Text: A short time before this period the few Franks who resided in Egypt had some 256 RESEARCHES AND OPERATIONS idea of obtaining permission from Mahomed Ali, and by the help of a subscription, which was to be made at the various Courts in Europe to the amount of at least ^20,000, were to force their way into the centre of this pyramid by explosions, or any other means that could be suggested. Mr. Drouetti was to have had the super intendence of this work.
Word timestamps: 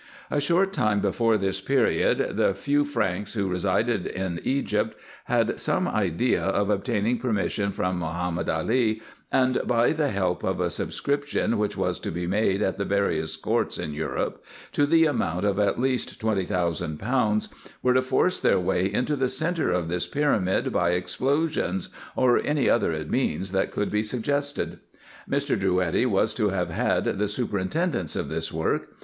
A 0.31 0.41
short 0.41 0.73
time 0.73 0.99
before 0.99 1.37
this 1.37 1.61
period 1.61 2.35
the 2.35 2.55
few 2.55 2.83
Franks 2.83 3.35
who 3.35 3.47
resided 3.47 4.07
in 4.07 4.39
Egypt 4.43 4.99
had 5.25 5.59
some 5.59 5.83
256 5.83 6.43
RESEARCHES 6.43 6.47
AND 6.47 6.55
OPERATIONS 6.57 6.59
idea 6.59 6.61
of 6.61 6.69
obtaining 6.71 7.19
permission 7.19 7.71
from 7.71 7.99
Mahomed 7.99 8.49
Ali, 8.49 8.99
and 9.31 9.61
by 9.67 9.91
the 9.91 10.09
help 10.09 10.41
of 10.43 10.59
a 10.59 10.71
subscription, 10.71 11.59
which 11.59 11.77
was 11.77 11.99
to 11.99 12.09
be 12.11 12.25
made 12.25 12.63
at 12.63 12.79
the 12.79 12.83
various 12.83 13.35
Courts 13.35 13.77
in 13.77 13.93
Europe 13.93 14.43
to 14.71 14.87
the 14.87 15.05
amount 15.05 15.45
of 15.45 15.59
at 15.59 15.79
least 15.79 16.19
^20,000, 16.19 17.49
were 17.83 17.93
to 17.93 18.01
force 18.01 18.39
their 18.39 18.59
way 18.59 18.91
into 18.91 19.15
the 19.15 19.29
centre 19.29 19.69
of 19.69 19.87
this 19.87 20.07
pyramid 20.07 20.73
by 20.73 20.93
explosions, 20.93 21.89
or 22.15 22.39
any 22.43 22.67
other 22.67 22.91
means 23.07 23.51
that 23.51 23.69
could 23.71 23.91
be 23.91 24.01
suggested. 24.01 24.79
Mr. 25.29 25.55
Drouetti 25.55 26.07
was 26.07 26.33
to 26.33 26.49
have 26.49 26.71
had 26.71 27.03
the 27.19 27.27
super 27.27 27.59
intendence 27.59 28.15
of 28.15 28.29
this 28.29 28.51
work. 28.51 28.95